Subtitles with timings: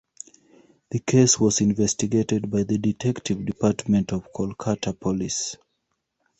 [0.89, 5.57] The case was investigated by the Detective Department of Kolkata Police.